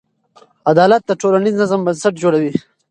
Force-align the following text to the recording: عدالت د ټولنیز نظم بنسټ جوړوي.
عدالت 0.71 1.01
د 1.05 1.11
ټولنیز 1.21 1.55
نظم 1.61 1.79
بنسټ 1.85 2.13
جوړوي. 2.23 2.51